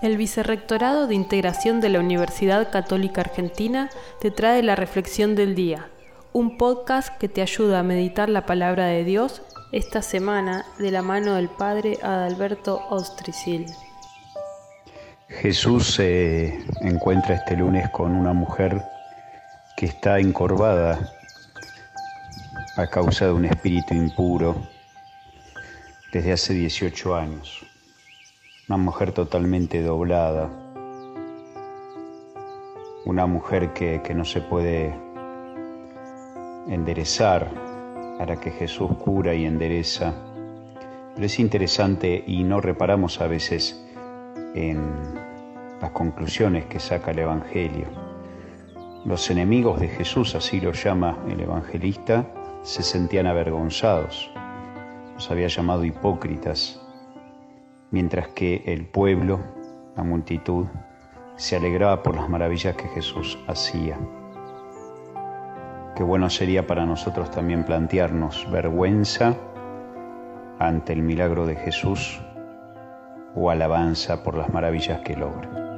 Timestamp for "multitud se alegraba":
60.02-62.02